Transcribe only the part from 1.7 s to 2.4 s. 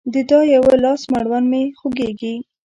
خوږيږي